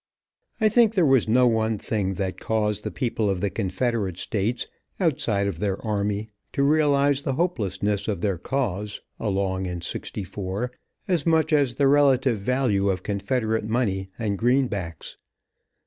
[0.59, 4.67] I think there was no one thing that caused, the people of the confederate states,
[4.99, 10.71] outside of their army, to realize the hopelessness of their cause, along in '64,
[11.07, 15.17] as much as the relative value of confederate money and greenbacks.